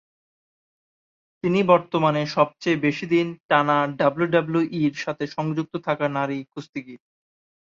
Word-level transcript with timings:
তিনি 1.43 1.59
বর্তমানে 1.71 2.21
সবচেয়ে 2.35 2.77
বেশি 2.77 3.05
দিন 3.13 3.27
টানা 3.49 3.77
ডাব্লিউডাব্লিউইর 3.99 4.95
সাথে 5.03 5.23
সংযুক্ত 5.35 5.73
থাকা 5.87 6.05
নারী 6.17 6.37
কুস্তিগীর। 6.51 7.01